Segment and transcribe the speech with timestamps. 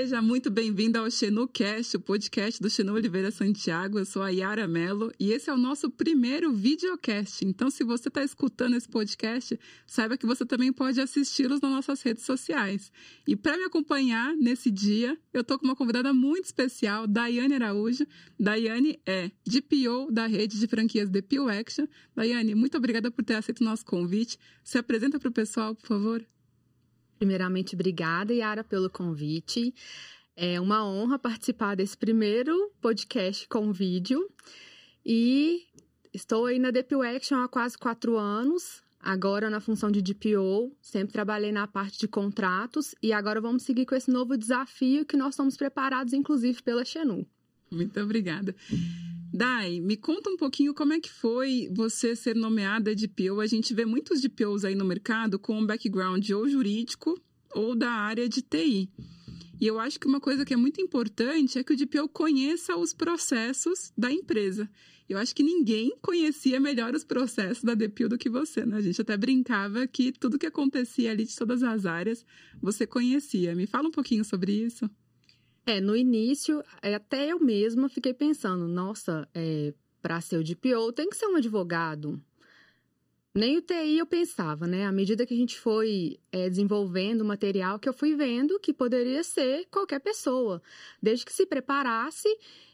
[0.00, 3.98] Seja muito bem-vindo ao XenuCast, o podcast do Xenu Oliveira Santiago.
[3.98, 7.44] Eu sou a Yara Mello e esse é o nosso primeiro videocast.
[7.44, 12.00] Então, se você está escutando esse podcast, saiba que você também pode assisti-los nas nossas
[12.00, 12.90] redes sociais.
[13.26, 18.06] E para me acompanhar nesse dia, eu estou com uma convidada muito especial, Daiane Araújo.
[18.38, 21.86] Daiane é DPO da rede de franquias Pio Action.
[22.16, 24.38] Daiane, muito obrigada por ter aceito o nosso convite.
[24.64, 26.26] Se apresenta para o pessoal, por favor.
[27.20, 29.74] Primeiramente, obrigada, Yara, pelo convite.
[30.34, 34.26] É uma honra participar desse primeiro podcast com vídeo.
[35.04, 35.66] E
[36.14, 40.74] estou aí na DPO Action há quase quatro anos, agora na função de DPO.
[40.80, 45.14] Sempre trabalhei na parte de contratos e agora vamos seguir com esse novo desafio que
[45.14, 47.26] nós estamos preparados, inclusive, pela Xenu.
[47.70, 48.56] Muito obrigada.
[49.32, 53.40] Dai, me conta um pouquinho como é que foi você ser nomeada DPO.
[53.40, 57.14] A gente vê muitos DPOs aí no mercado com um background ou jurídico
[57.54, 58.90] ou da área de TI.
[59.60, 62.76] E eu acho que uma coisa que é muito importante é que o DPO conheça
[62.76, 64.68] os processos da empresa.
[65.08, 68.76] Eu acho que ninguém conhecia melhor os processos da DPO do que você, né?
[68.76, 72.24] A gente até brincava que tudo que acontecia ali de todas as áreas
[72.60, 73.54] você conhecia.
[73.54, 74.90] Me fala um pouquinho sobre isso.
[75.66, 80.92] É, no início, é, até eu mesma fiquei pensando, nossa, é, para ser o DPO
[80.92, 82.20] tem que ser um advogado.
[83.32, 84.84] Nem o TI eu pensava, né?
[84.86, 88.72] À medida que a gente foi é, desenvolvendo o material, que eu fui vendo que
[88.72, 90.60] poderia ser qualquer pessoa,
[91.00, 92.28] desde que se preparasse,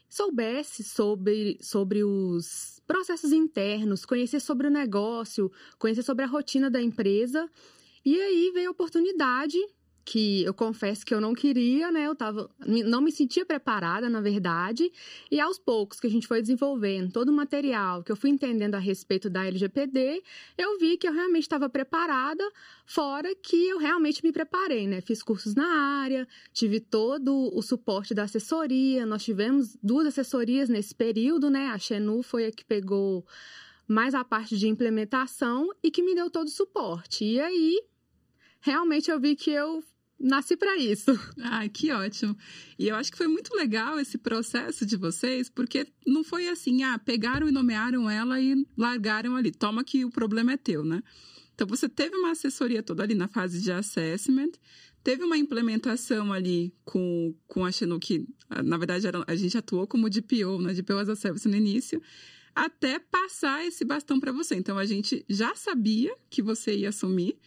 [0.09, 6.81] soubesse sobre, sobre os processos internos, conhecer sobre o negócio, conhecer sobre a rotina da
[6.81, 7.47] empresa.
[8.03, 9.59] E aí veio a oportunidade
[10.07, 12.07] que eu confesso que eu não queria, né?
[12.07, 14.89] Eu tava, não me sentia preparada, na verdade.
[15.29, 18.75] E aos poucos que a gente foi desenvolvendo todo o material, que eu fui entendendo
[18.75, 20.23] a respeito da LGPD,
[20.57, 22.41] eu vi que eu realmente estava preparada,
[22.85, 25.01] fora que eu realmente me preparei, né?
[25.01, 25.67] Fiz cursos na
[26.01, 29.05] área, tive todo o suporte da assessoria.
[29.05, 31.67] Nós tivemos duas assessorias nesse período, né?
[31.67, 33.25] A Xenu foi a que pegou
[33.85, 37.25] mais a parte de implementação e que me deu todo o suporte.
[37.25, 37.81] E aí,
[38.61, 39.83] realmente eu vi que eu
[40.19, 41.11] nasci para isso.
[41.39, 42.37] Ai, que ótimo.
[42.77, 46.83] E eu acho que foi muito legal esse processo de vocês, porque não foi assim,
[46.83, 49.51] ah, pegaram e nomearam ela e largaram ali.
[49.51, 51.01] Toma que o problema é teu, né?
[51.53, 54.51] Então você teve uma assessoria toda ali na fase de assessment,
[55.03, 58.27] teve uma implementação ali com, com a Xenu, que
[58.63, 60.73] na verdade era, a gente atuou como DPO, né?
[60.73, 61.99] DPO as a Service no início,
[62.53, 64.55] até passar esse bastão para você.
[64.55, 67.37] Então a gente já sabia que você ia assumir,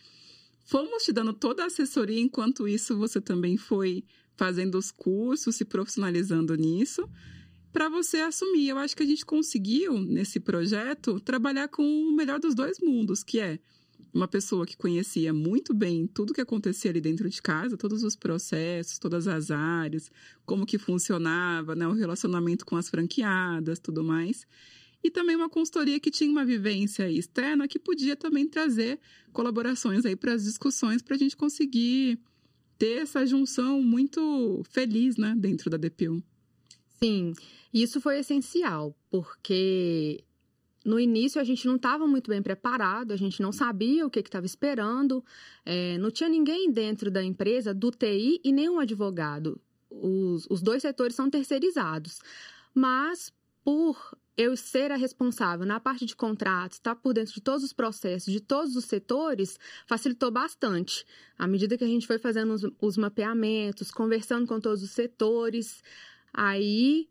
[0.70, 4.04] Fomos te dando toda a assessoria, enquanto isso você também foi
[4.36, 7.10] fazendo os cursos, se profissionalizando nisso,
[7.72, 8.68] para você assumir.
[8.68, 13.24] Eu acho que a gente conseguiu, nesse projeto, trabalhar com o melhor dos dois mundos,
[13.24, 13.58] que é
[14.14, 18.14] uma pessoa que conhecia muito bem tudo que acontecia ali dentro de casa, todos os
[18.14, 20.08] processos, todas as áreas,
[20.46, 24.46] como que funcionava, né, o relacionamento com as franqueadas, tudo mais
[25.02, 29.00] e também uma consultoria que tinha uma vivência externa que podia também trazer
[29.32, 32.18] colaborações aí para as discussões para a gente conseguir
[32.78, 36.22] ter essa junção muito feliz, né, dentro da DPU.
[37.02, 37.34] Sim,
[37.72, 40.24] isso foi essencial, porque
[40.84, 44.20] no início a gente não estava muito bem preparado, a gente não sabia o que
[44.20, 45.22] estava esperando,
[45.64, 49.60] é, não tinha ninguém dentro da empresa, do TI e nenhum advogado.
[49.90, 52.20] Os, os dois setores são terceirizados.
[52.74, 57.42] Mas, por eu ser a responsável na parte de contratos, estar tá por dentro de
[57.42, 61.04] todos os processos, de todos os setores, facilitou bastante.
[61.38, 65.82] À medida que a gente foi fazendo os, os mapeamentos, conversando com todos os setores,
[66.32, 67.06] aí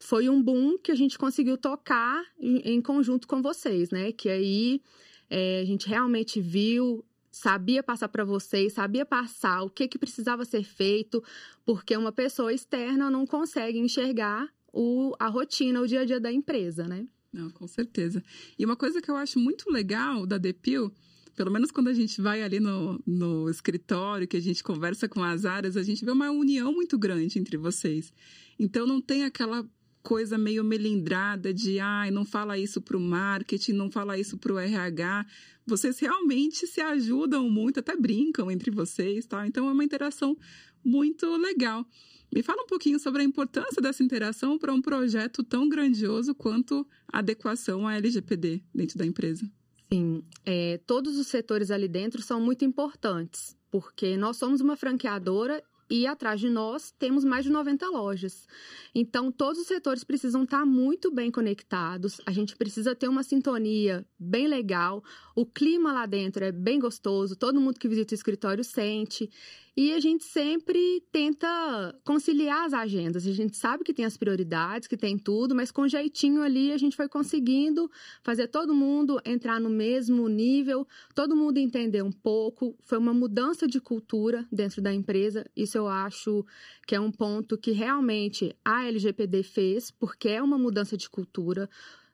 [0.00, 4.10] foi um boom que a gente conseguiu tocar em, em conjunto com vocês, né?
[4.10, 4.82] Que aí
[5.30, 10.44] é, a gente realmente viu sabia passar para vocês, sabia passar o que, que precisava
[10.44, 11.22] ser feito,
[11.64, 16.32] porque uma pessoa externa não consegue enxergar o, a rotina, o dia a dia da
[16.32, 17.06] empresa, né?
[17.32, 18.22] Não, com certeza.
[18.58, 20.92] E uma coisa que eu acho muito legal da Depil,
[21.34, 25.22] pelo menos quando a gente vai ali no, no escritório, que a gente conversa com
[25.22, 28.12] as áreas, a gente vê uma união muito grande entre vocês.
[28.58, 29.66] Então não tem aquela
[30.02, 34.52] coisa meio melindrada de, ai, não fala isso para o marketing, não fala isso para
[34.52, 35.24] o RH.
[35.64, 39.46] Vocês realmente se ajudam muito, até brincam entre vocês, tá?
[39.46, 40.36] Então é uma interação
[40.84, 41.86] muito legal.
[42.32, 46.86] Me fala um pouquinho sobre a importância dessa interação para um projeto tão grandioso quanto
[47.12, 49.46] a adequação à LGPD dentro da empresa.
[49.92, 55.62] Sim, é, todos os setores ali dentro são muito importantes, porque nós somos uma franqueadora
[55.92, 58.48] e atrás de nós temos mais de 90 lojas.
[58.94, 64.06] Então, todos os setores precisam estar muito bem conectados, a gente precisa ter uma sintonia
[64.18, 65.04] bem legal,
[65.36, 69.28] o clima lá dentro é bem gostoso, todo mundo que visita o escritório sente.
[69.74, 73.26] E a gente sempre tenta conciliar as agendas.
[73.26, 76.76] A gente sabe que tem as prioridades, que tem tudo, mas com jeitinho ali a
[76.76, 77.90] gente foi conseguindo
[78.22, 82.76] fazer todo mundo entrar no mesmo nível, todo mundo entender um pouco.
[82.82, 85.46] Foi uma mudança de cultura dentro da empresa.
[85.56, 86.44] Isso eu acho
[86.86, 91.68] que é um ponto que realmente a LGPD fez, porque é uma mudança de cultura.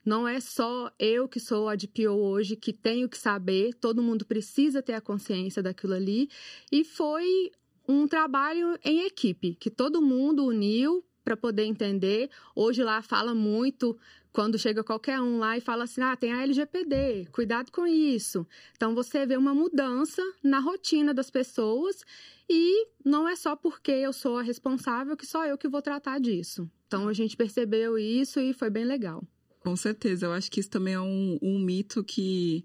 [0.08, 4.24] Não é só eu que sou a DPO hoje que tenho que saber, todo mundo
[4.24, 6.30] precisa ter a consciência daquilo ali.
[6.72, 7.52] E foi
[7.86, 12.30] um trabalho em equipe, que todo mundo uniu para poder entender.
[12.56, 13.98] Hoje lá fala muito
[14.32, 18.46] quando chega qualquer um lá e fala assim: ah, tem a LGPD, cuidado com isso.
[18.76, 22.02] Então você vê uma mudança na rotina das pessoas
[22.48, 26.18] e não é só porque eu sou a responsável que só eu que vou tratar
[26.18, 26.66] disso.
[26.86, 29.22] Então a gente percebeu isso e foi bem legal.
[29.68, 32.64] Com certeza, eu acho que isso também é um, um mito que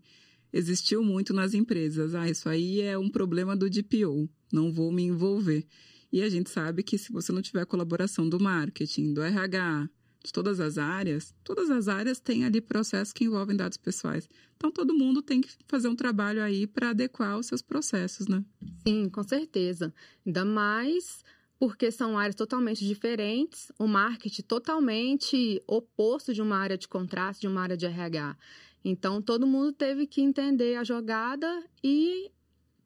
[0.53, 2.15] existiu muito nas empresas.
[2.15, 5.67] Ah, isso aí é um problema do DPO, não vou me envolver.
[6.13, 9.89] E a gente sabe que se você não tiver colaboração do marketing, do RH,
[10.23, 14.29] de todas as áreas, todas as áreas têm ali processos que envolvem dados pessoais.
[14.55, 18.45] Então todo mundo tem que fazer um trabalho aí para adequar os seus processos, né?
[18.87, 19.93] Sim, com certeza.
[20.25, 21.21] Ainda mais
[21.63, 27.47] porque são áreas totalmente diferentes, o marketing totalmente oposto de uma área de contrato, de
[27.47, 28.35] uma área de RH.
[28.83, 32.29] Então, todo mundo teve que entender a jogada e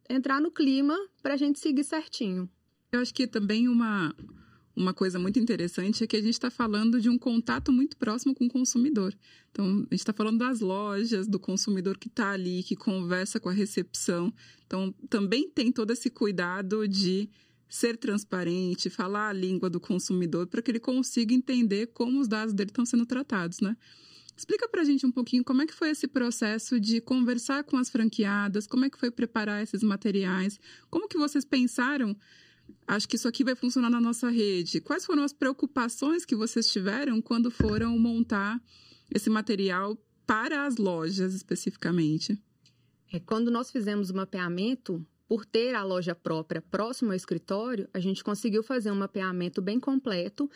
[0.08, 2.48] entrar no clima para a gente seguir certinho.
[2.92, 4.16] Eu acho que também uma,
[4.76, 8.36] uma coisa muito interessante é que a gente está falando de um contato muito próximo
[8.36, 9.12] com o consumidor.
[9.50, 13.50] Então, a gente está falando das lojas, do consumidor que está ali, que conversa com
[13.50, 14.32] a recepção.
[14.68, 17.28] Então, também tem todo esse cuidado de
[17.70, 22.54] ser transparente, falar a língua do consumidor para que ele consiga entender como os dados
[22.54, 23.76] dele estão sendo tratados, né?
[24.36, 27.76] Explica para a gente um pouquinho como é que foi esse processo de conversar com
[27.76, 30.60] as franqueadas, como é que foi preparar esses materiais,
[30.92, 32.16] como que vocês pensaram,
[32.88, 36.72] acho que isso aqui vai funcionar na nossa rede, quais foram as preocupações que vocês
[36.72, 38.62] tiveram quando foram montar
[39.10, 39.98] esse material
[40.28, 42.40] para as lojas especificamente?
[43.12, 48.00] É, quando nós fizemos o mapeamento, por ter a loja própria próximo ao escritório, a
[48.00, 50.50] gente conseguiu fazer um mapeamento bem completo.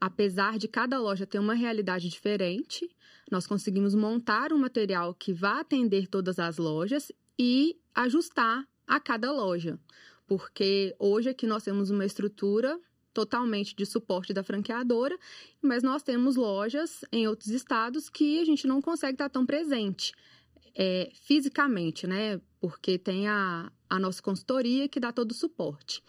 [0.00, 2.90] Apesar de cada loja ter uma realidade diferente,
[3.30, 9.32] nós conseguimos montar um material que vá atender todas as lojas e ajustar a cada
[9.32, 9.78] loja.
[10.26, 12.78] Porque hoje aqui nós temos uma estrutura
[13.14, 15.16] totalmente de suporte da franqueadora,
[15.62, 20.12] mas nós temos lojas em outros estados que a gente não consegue estar tão presente
[20.76, 22.40] é, fisicamente, né?
[22.60, 26.02] Porque tem a, a nossa consultoria que dá todo o suporte.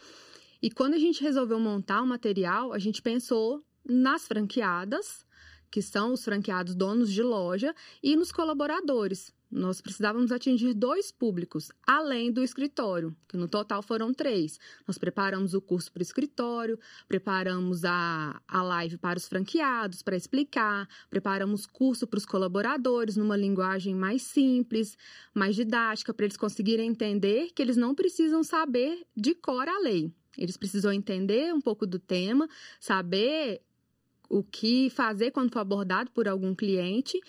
[0.62, 5.26] E quando a gente resolveu montar o material, a gente pensou nas franqueadas,
[5.72, 7.74] que são os franqueados donos de loja,
[8.04, 14.14] e nos colaboradores, nós precisávamos atingir dois públicos, além do escritório, que no total foram
[14.14, 14.60] três.
[14.86, 16.78] Nós preparamos o curso para o escritório,
[17.08, 23.38] preparamos a, a live para os franqueados, para explicar, preparamos curso para os colaboradores numa
[23.38, 24.98] linguagem mais simples,
[25.34, 30.12] mais didática, para eles conseguirem entender que eles não precisam saber de cor a lei.
[30.38, 32.48] Eles precisam entender um pouco do tema,
[32.80, 33.62] saber
[34.30, 37.20] o que fazer quando for abordado por algum cliente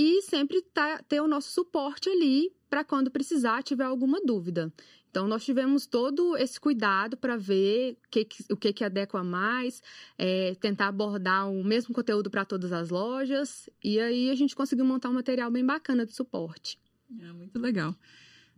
[0.00, 4.72] e sempre tá, ter o nosso suporte ali para quando precisar, tiver alguma dúvida.
[5.10, 9.82] Então, nós tivemos todo esse cuidado para ver que, o que, que adequa mais,
[10.16, 14.84] é, tentar abordar o mesmo conteúdo para todas as lojas, e aí a gente conseguiu
[14.84, 16.78] montar um material bem bacana de suporte.
[17.20, 17.92] É muito legal.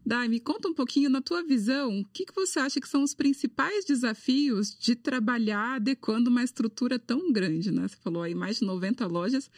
[0.04, 3.02] Dai, me conta um pouquinho, na tua visão, o que, que você acha que são
[3.02, 7.88] os principais desafios de trabalhar adequando uma estrutura tão grande, né?
[7.88, 9.50] Você falou aí mais de 90 lojas,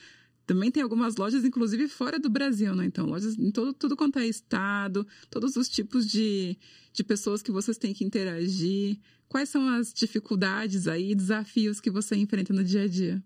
[0.53, 2.85] também tem algumas lojas, inclusive fora do Brasil, né?
[2.85, 6.59] Então, lojas em todo, tudo quanto é estado, todos os tipos de,
[6.93, 8.99] de pessoas que vocês têm que interagir.
[9.31, 13.25] Quais são as dificuldades aí, desafios que você enfrenta no dia a dia?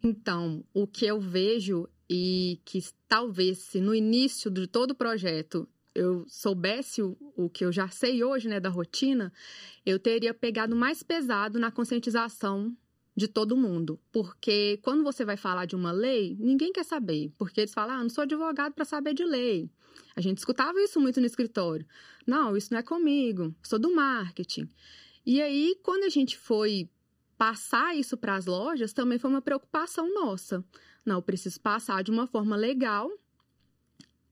[0.00, 5.68] Então, o que eu vejo e que talvez se no início de todo o projeto
[5.92, 9.32] eu soubesse o, o que eu já sei hoje, né, da rotina,
[9.84, 12.72] eu teria pegado mais pesado na conscientização
[13.20, 14.00] de todo mundo.
[14.10, 17.30] Porque quando você vai falar de uma lei, ninguém quer saber.
[17.36, 19.70] Porque eles falam, ah, não sou advogado para saber de lei.
[20.16, 21.86] A gente escutava isso muito no escritório.
[22.26, 24.68] Não, isso não é comigo, sou do marketing.
[25.24, 26.88] E aí, quando a gente foi
[27.36, 30.64] passar isso para as lojas, também foi uma preocupação nossa.
[31.04, 33.10] Não, eu preciso passar de uma forma legal,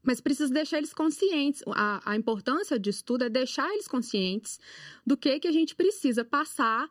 [0.03, 1.63] mas preciso deixar eles conscientes.
[1.69, 4.59] A, a importância disso tudo é deixar eles conscientes
[5.07, 6.89] do que, que a gente precisa passar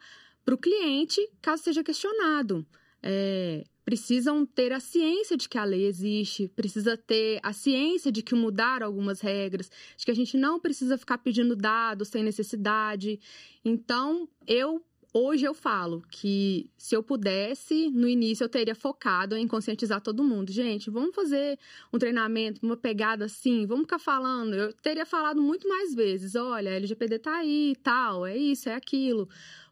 [0.47, 2.65] para o cliente, caso seja questionado.
[3.03, 8.21] É, precisam ter a ciência de que a lei existe, precisa ter a ciência de
[8.21, 13.19] que mudar algumas regras, de que a gente não precisa ficar pedindo dados sem necessidade.
[13.65, 14.81] Então, eu
[15.13, 20.23] hoje eu falo que se eu pudesse, no início eu teria focado em conscientizar todo
[20.23, 20.51] mundo.
[20.51, 21.59] Gente, vamos fazer
[21.91, 24.53] um treinamento, uma pegada assim, vamos ficar falando.
[24.53, 28.75] Eu teria falado muito mais vezes, olha, a LGPD tá aí, tal, é isso, é
[28.75, 29.27] aquilo.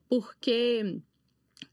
[0.09, 1.01] Porque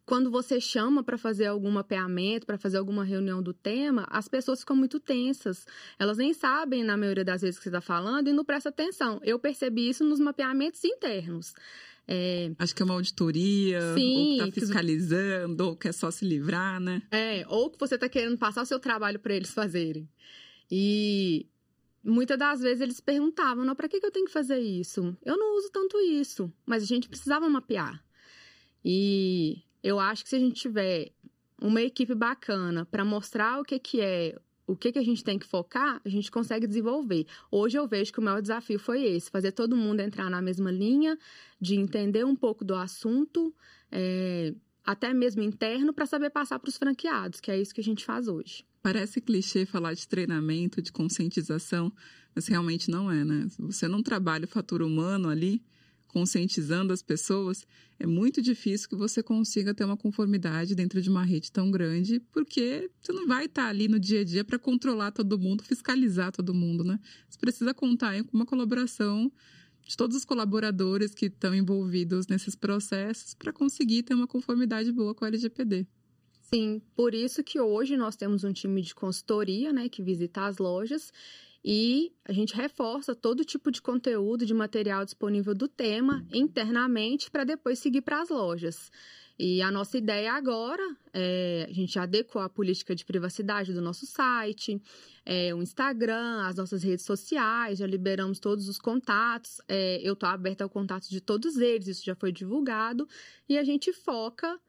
[0.04, 4.60] quando você chama para fazer algum mapeamento, para fazer alguma reunião do tema, as pessoas
[4.60, 5.66] ficam muito tensas.
[5.98, 9.20] Elas nem sabem, na maioria das vezes, que você está falando e não presta atenção.
[9.22, 11.54] Eu percebi isso nos mapeamentos internos.
[12.06, 12.52] É...
[12.58, 16.80] Acho que é uma auditoria, Sim, ou que tá fiscalizando, ou quer só se livrar,
[16.80, 17.02] né?
[17.10, 20.08] É, ou que você está querendo passar o seu trabalho para eles fazerem.
[20.70, 21.46] E
[22.02, 25.16] muitas das vezes eles perguntavam, não, para que, que eu tenho que fazer isso?
[25.24, 28.02] Eu não uso tanto isso, mas a gente precisava mapear.
[28.84, 31.12] E eu acho que se a gente tiver
[31.60, 34.36] uma equipe bacana para mostrar o que, que é,
[34.66, 37.26] o que, que a gente tem que focar, a gente consegue desenvolver.
[37.50, 40.70] Hoje eu vejo que o maior desafio foi esse: fazer todo mundo entrar na mesma
[40.70, 41.18] linha,
[41.60, 43.54] de entender um pouco do assunto,
[43.90, 47.84] é, até mesmo interno, para saber passar para os franqueados, que é isso que a
[47.84, 48.64] gente faz hoje.
[48.82, 51.92] Parece clichê falar de treinamento, de conscientização,
[52.34, 53.46] mas realmente não é, né?
[53.60, 55.62] Você não trabalha o fator humano ali,
[56.12, 57.66] conscientizando as pessoas,
[57.98, 62.20] é muito difícil que você consiga ter uma conformidade dentro de uma rede tão grande,
[62.32, 66.30] porque você não vai estar ali no dia a dia para controlar todo mundo, fiscalizar
[66.30, 67.00] todo mundo, né?
[67.28, 69.32] Você precisa contar com uma colaboração
[69.86, 75.14] de todos os colaboradores que estão envolvidos nesses processos para conseguir ter uma conformidade boa
[75.14, 75.86] com a LGPD.
[76.42, 80.58] Sim, por isso que hoje nós temos um time de consultoria, né, que visita as
[80.58, 81.10] lojas
[81.64, 87.44] e a gente reforça todo tipo de conteúdo, de material disponível do tema internamente para
[87.44, 88.90] depois seguir para as lojas.
[89.38, 94.06] E a nossa ideia agora é a gente adequou a política de privacidade do nosso
[94.06, 94.80] site,
[95.24, 99.60] é, o Instagram, as nossas redes sociais, já liberamos todos os contatos.
[99.68, 103.08] É, eu estou aberta ao contato de todos eles, isso já foi divulgado,
[103.48, 104.60] e a gente foca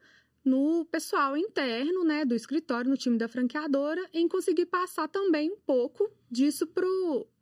[0.44, 5.56] no pessoal interno, né, do escritório, no time da franqueadora, em conseguir passar também um
[5.64, 6.66] pouco disso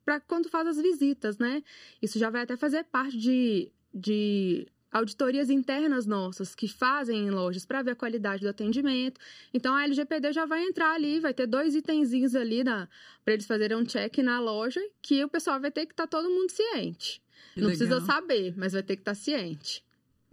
[0.05, 1.63] para quando faz as visitas, né?
[2.01, 7.65] Isso já vai até fazer parte de, de auditorias internas nossas que fazem em lojas
[7.65, 9.21] para ver a qualidade do atendimento.
[9.53, 13.77] Então a LGPD já vai entrar ali, vai ter dois itenzinhos ali para eles fazerem
[13.77, 17.23] um check na loja que o pessoal vai ter que estar tá todo mundo ciente.
[17.57, 19.85] Não precisa saber, mas vai ter que estar tá ciente.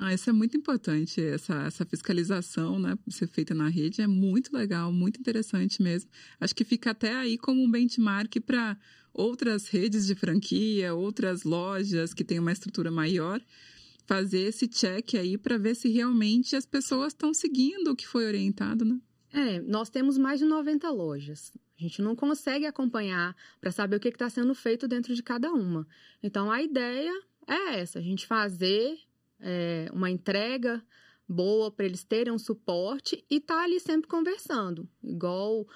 [0.01, 4.55] Ah, isso é muito importante, essa, essa fiscalização, né, ser feita na rede é muito
[4.55, 6.09] legal, muito interessante mesmo.
[6.39, 8.77] Acho que fica até aí como um benchmark para
[9.13, 13.41] outras redes de franquia, outras lojas que têm uma estrutura maior,
[14.07, 18.25] fazer esse check aí para ver se realmente as pessoas estão seguindo o que foi
[18.25, 18.97] orientado, né?
[19.33, 21.51] É, nós temos mais de 90 lojas.
[21.77, 25.51] A gente não consegue acompanhar para saber o que está sendo feito dentro de cada
[25.51, 25.85] uma.
[26.23, 27.11] Então, a ideia
[27.45, 28.97] é essa: a gente fazer
[29.39, 30.83] é, uma entrega
[31.27, 35.67] boa para eles terem um suporte e tá ali sempre conversando, igual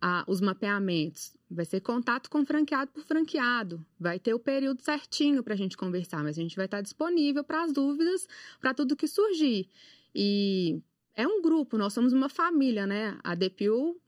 [0.00, 1.36] a, os mapeamentos.
[1.50, 5.76] Vai ser contato com franqueado por franqueado, vai ter o período certinho para a gente
[5.76, 8.26] conversar, mas a gente vai estar tá disponível para as dúvidas,
[8.60, 9.68] para tudo que surgir.
[10.14, 10.80] E
[11.14, 13.18] é um grupo, nós somos uma família, né?
[13.22, 14.00] A DPU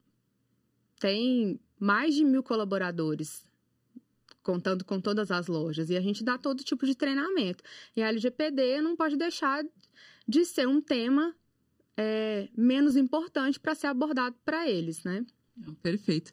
[0.98, 3.45] tem mais de mil colaboradores
[4.46, 5.90] contando com todas as lojas.
[5.90, 7.64] E a gente dá todo tipo de treinamento.
[7.96, 9.64] E a LGPD não pode deixar
[10.28, 11.34] de ser um tema
[11.96, 15.26] é, menos importante para ser abordado para eles, né?
[15.82, 16.32] Perfeito.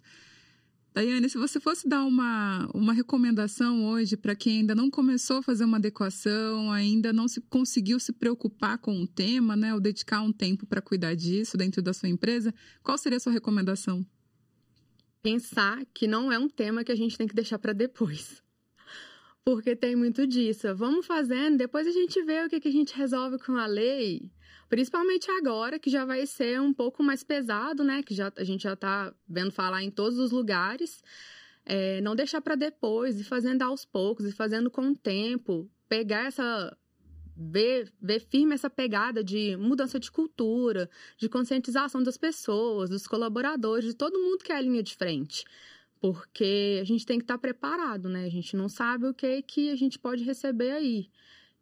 [0.94, 5.42] Daiane, se você fosse dar uma, uma recomendação hoje para quem ainda não começou a
[5.42, 10.22] fazer uma adequação, ainda não se conseguiu se preocupar com o tema, né, ou dedicar
[10.22, 12.54] um tempo para cuidar disso dentro da sua empresa,
[12.84, 14.06] qual seria a sua recomendação?
[15.24, 18.44] Pensar que não é um tema que a gente tem que deixar para depois.
[19.46, 20.76] Porque tem muito disso.
[20.76, 24.30] Vamos fazendo, depois a gente vê o que, a gente resolve com a lei.
[24.70, 28.04] Principalmente agora, que já vai ser um pouco mais pesado, né?
[28.04, 31.02] Que já, a gente já está vendo falar em todos os lugares.
[31.66, 35.70] É, não deixar para depois, e fazendo aos poucos, e fazendo com o tempo.
[35.88, 36.76] Pegar essa
[37.36, 43.86] ver, ver firme essa pegada de mudança de cultura, de conscientização das pessoas, dos colaboradores,
[43.86, 45.44] de todo mundo que é a linha de frente.
[46.00, 48.26] Porque a gente tem que estar preparado, né?
[48.26, 51.10] A gente não sabe o que, que a gente pode receber aí.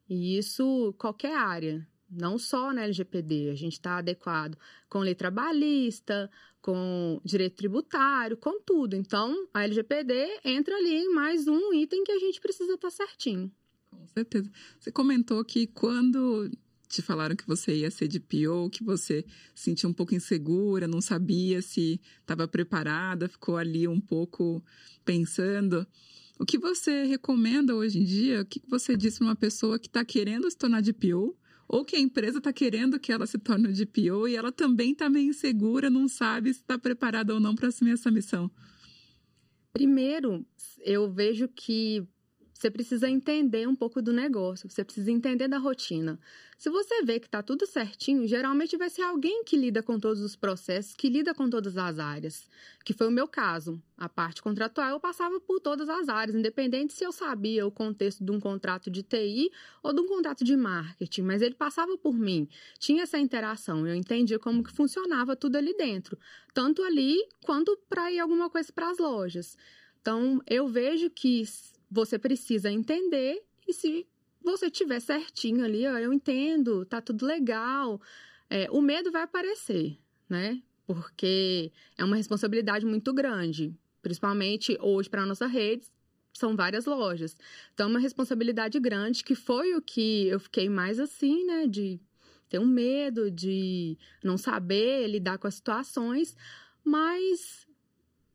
[0.10, 4.58] E isso, qualquer área, não só na LGPD, a gente está adequado
[4.90, 6.30] com lei trabalhista,
[6.62, 8.96] com direito tributário, com tudo.
[8.96, 13.52] Então, a LGPD entra ali em mais um item que a gente precisa estar certinho.
[13.92, 14.52] Com certeza.
[14.80, 16.50] Você comentou que quando
[16.88, 19.24] te falaram que você ia ser de PO, que você
[19.56, 24.64] se sentia um pouco insegura, não sabia se estava preparada, ficou ali um pouco
[25.06, 25.88] pensando.
[26.38, 28.42] O que você recomenda hoje em dia?
[28.42, 31.38] O que você diz para uma pessoa que está querendo se tornar de PO?
[31.68, 34.92] Ou que a empresa está querendo que ela se torne de PO e ela também
[34.92, 38.52] está meio insegura, não sabe se está preparada ou não para assumir essa missão?
[39.72, 40.46] Primeiro,
[40.80, 42.06] eu vejo que
[42.62, 46.20] você precisa entender um pouco do negócio, você precisa entender da rotina.
[46.60, 50.22] Se você vê que está tudo certinho, geralmente vai ser alguém que lida com todos
[50.22, 52.48] os processos, que lida com todas as áreas,
[52.86, 53.82] que foi o meu caso.
[53.98, 58.24] A parte contratual eu passava por todas as áreas, independente se eu sabia o contexto
[58.24, 59.50] de um contrato de TI
[59.82, 62.48] ou de um contrato de marketing, mas ele passava por mim.
[62.78, 66.16] Tinha essa interação, eu entendia como que funcionava tudo ali dentro,
[66.54, 69.58] tanto ali quanto para ir alguma coisa para as lojas.
[70.00, 71.44] Então, eu vejo que
[71.92, 74.08] você precisa entender e se
[74.42, 78.02] você tiver certinho ali, ó, eu entendo, tá tudo legal,
[78.50, 79.98] é, o medo vai aparecer,
[80.30, 80.62] né?
[80.88, 85.86] Porque é uma responsabilidade muito grande, principalmente hoje para nossa rede,
[86.34, 87.38] são várias lojas.
[87.74, 91.68] Então, é uma responsabilidade grande, que foi o que eu fiquei mais assim, né?
[91.68, 92.00] De
[92.50, 96.36] ter um medo, de não saber lidar com as situações,
[96.84, 97.68] mas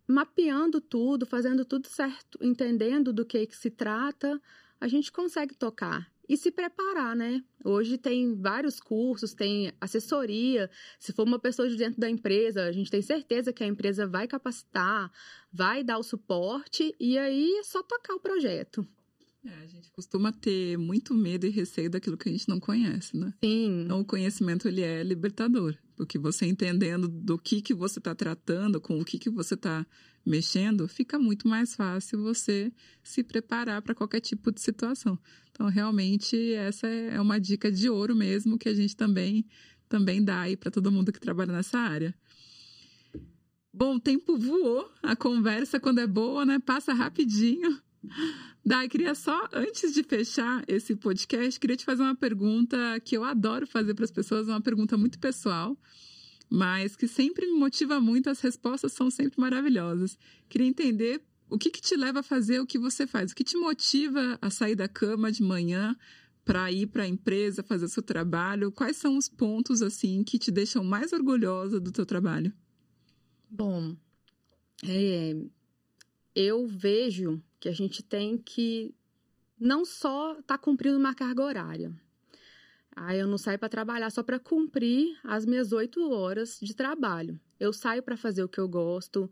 [0.06, 4.40] mapeando tudo, fazendo tudo certo, entendendo do que, que se trata,
[4.80, 7.42] a gente consegue tocar e se preparar, né?
[7.64, 10.68] Hoje tem vários cursos, tem assessoria.
[10.98, 14.06] Se for uma pessoa de dentro da empresa, a gente tem certeza que a empresa
[14.06, 15.10] vai capacitar,
[15.52, 18.86] vai dar o suporte e aí é só tocar o projeto.
[19.44, 23.16] É, a gente costuma ter muito medo e receio daquilo que a gente não conhece,
[23.16, 23.32] né?
[23.44, 23.82] Sim.
[23.84, 25.76] Então, o conhecimento, ele é libertador.
[25.97, 29.87] Porque você entendendo do que, que você está tratando, com o que, que você está
[30.25, 32.73] mexendo, fica muito mais fácil você
[33.03, 35.19] se preparar para qualquer tipo de situação.
[35.50, 39.47] Então, realmente, essa é uma dica de ouro mesmo que a gente também,
[39.88, 42.15] também dá aí para todo mundo que trabalha nessa área.
[43.73, 47.79] Bom, o tempo voou, a conversa, quando é boa, né, passa rapidinho.
[48.64, 53.23] Dai, queria só, antes de fechar esse podcast, queria te fazer uma pergunta que eu
[53.23, 55.76] adoro fazer para as pessoas, uma pergunta muito pessoal,
[56.50, 60.19] mas que sempre me motiva muito, as respostas são sempre maravilhosas.
[60.49, 63.45] Queria entender o que, que te leva a fazer o que você faz, o que
[63.45, 65.97] te motiva a sair da cama de manhã
[66.45, 70.38] para ir para a empresa, fazer o seu trabalho, quais são os pontos, assim, que
[70.38, 72.52] te deixam mais orgulhosa do teu trabalho?
[73.50, 73.97] Bom,
[74.84, 75.36] é,
[76.36, 78.94] eu vejo que a gente tem que
[79.58, 81.92] não só estar tá cumprindo uma carga horária.
[82.94, 87.40] Aí eu não saio para trabalhar só para cumprir as minhas oito horas de trabalho.
[87.58, 89.30] Eu saio para fazer o que eu gosto,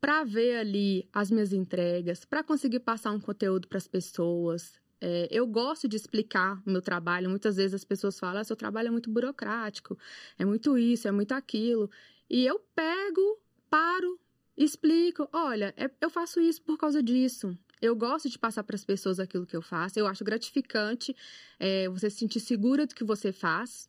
[0.00, 4.80] para ver ali as minhas entregas, para conseguir passar um conteúdo para as pessoas.
[4.98, 7.28] É, eu gosto de explicar o meu trabalho.
[7.28, 9.98] Muitas vezes as pessoas falam: ah, seu trabalho é muito burocrático,
[10.38, 11.90] é muito isso, é muito aquilo.
[12.30, 14.18] E eu pego, paro,
[14.64, 17.56] explico: olha, é, eu faço isso por causa disso.
[17.80, 19.98] Eu gosto de passar para as pessoas aquilo que eu faço.
[19.98, 21.14] Eu acho gratificante
[21.58, 23.88] é, você se sentir segura do que você faz.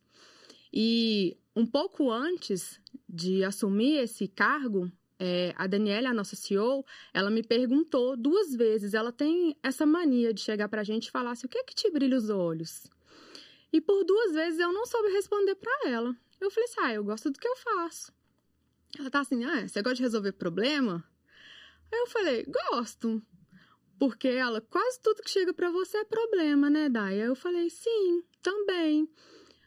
[0.72, 2.78] E um pouco antes
[3.08, 8.94] de assumir esse cargo, é, a Daniela, a nossa CEO, ela me perguntou duas vezes.
[8.94, 11.64] Ela tem essa mania de chegar para a gente e falar assim: o que é
[11.64, 12.86] que te brilha os olhos?
[13.72, 16.14] E por duas vezes eu não soube responder para ela.
[16.40, 18.12] Eu falei assim: ah, eu gosto do que eu faço.
[18.96, 21.04] Ela tá assim: ah, você gosta de resolver problema?
[21.92, 23.20] Aí eu falei: gosto.
[23.98, 27.16] Porque ela, quase tudo que chega para você é problema, né, Dai?
[27.16, 29.08] Eu falei, sim, também.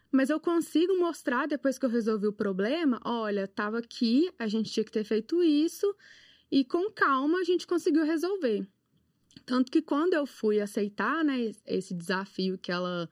[0.10, 4.72] Mas eu consigo mostrar depois que eu resolvi o problema, olha, tava aqui, a gente
[4.72, 5.94] tinha que ter feito isso
[6.50, 8.66] e com calma a gente conseguiu resolver.
[9.46, 13.10] Tanto que quando eu fui aceitar, né, esse desafio que ela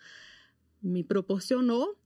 [0.82, 1.98] me proporcionou,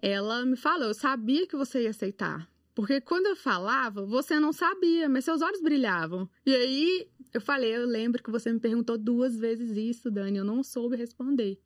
[0.00, 2.48] ela me falou, eu sabia que você ia aceitar.
[2.78, 6.30] Porque quando eu falava, você não sabia, mas seus olhos brilhavam.
[6.46, 10.44] E aí eu falei, eu lembro que você me perguntou duas vezes isso, Dani, eu
[10.44, 11.60] não soube responder.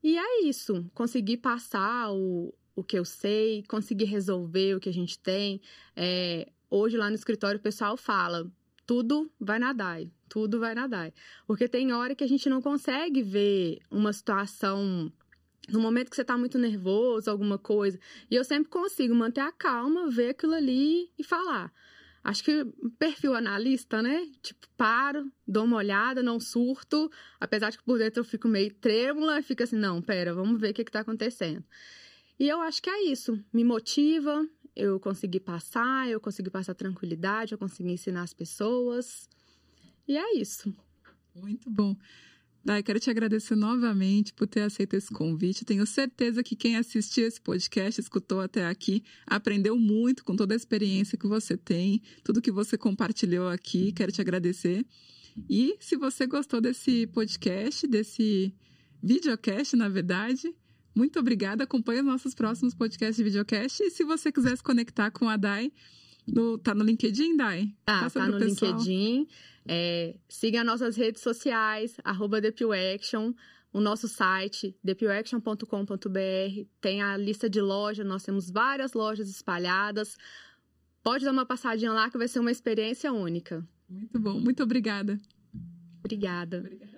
[0.00, 4.92] E é isso, consegui passar o, o que eu sei, consegui resolver o que a
[4.92, 5.60] gente tem.
[5.96, 8.48] É, hoje lá no escritório o pessoal fala,
[8.86, 11.12] tudo vai nadar, tudo vai nadar.
[11.48, 15.12] Porque tem hora que a gente não consegue ver uma situação
[15.68, 17.98] no momento que você está muito nervoso, alguma coisa.
[18.30, 21.72] E eu sempre consigo manter a calma, ver aquilo ali e falar.
[22.24, 22.64] Acho que
[22.98, 24.26] perfil analista, né?
[24.40, 27.10] Tipo, paro, dou uma olhada, não surto.
[27.40, 30.60] Apesar de que por dentro eu fico meio trêmula e fico assim, não, pera, vamos
[30.60, 31.64] ver o que está acontecendo.
[32.38, 33.42] E eu acho que é isso.
[33.52, 39.28] Me motiva, eu consegui passar, eu consegui passar tranquilidade, eu consegui ensinar as pessoas.
[40.06, 40.74] E é isso.
[41.34, 41.96] Muito bom.
[42.64, 45.64] Dai, quero te agradecer novamente por ter aceito esse convite.
[45.64, 50.56] Tenho certeza que quem assistiu esse podcast, escutou até aqui, aprendeu muito com toda a
[50.56, 53.90] experiência que você tem, tudo que você compartilhou aqui.
[53.90, 54.86] Quero te agradecer.
[55.50, 58.54] E se você gostou desse podcast, desse
[59.02, 60.54] videocast, na verdade,
[60.94, 61.64] muito obrigada.
[61.64, 63.82] Acompanhe os nossos próximos podcasts de videocast.
[63.82, 65.72] E se você quiser se conectar com a Dai,
[66.26, 67.74] no, tá no LinkedIn, Dai?
[67.84, 68.72] Tá, tá no pessoal.
[68.72, 69.26] LinkedIn.
[69.66, 72.40] É, siga nossas redes sociais, arroba
[73.72, 76.66] o nosso site, thepewaction.com.br.
[76.80, 80.18] Tem a lista de lojas, nós temos várias lojas espalhadas.
[81.02, 83.66] Pode dar uma passadinha lá que vai ser uma experiência única.
[83.88, 85.18] Muito bom, muito obrigada.
[86.00, 86.58] Obrigada.
[86.58, 86.91] obrigada.